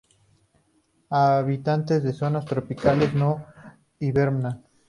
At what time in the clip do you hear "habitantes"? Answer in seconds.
1.11-2.01